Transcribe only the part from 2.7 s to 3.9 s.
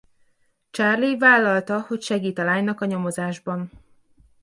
a nyomozásban.